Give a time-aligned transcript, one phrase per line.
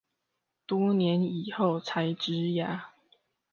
[0.65, 2.89] 多年以後才植牙